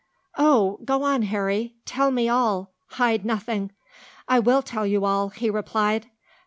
[0.39, 0.79] "Oh!
[0.83, 1.75] go on, Harry.
[1.85, 2.71] Tell me all.
[2.97, 3.71] Hide nothing."
[4.27, 6.07] "I will tell you all," he replied.